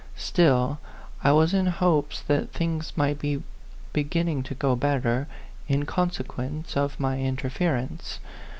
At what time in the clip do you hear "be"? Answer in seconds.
3.19-3.43